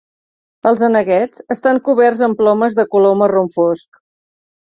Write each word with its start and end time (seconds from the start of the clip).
Els 0.69 0.79
aneguets 0.87 1.43
estan 1.55 1.81
coberts 1.89 2.25
amb 2.29 2.39
plomes 2.41 2.79
de 2.81 2.87
color 2.95 3.19
marró 3.21 3.45
fosc. 3.61 4.03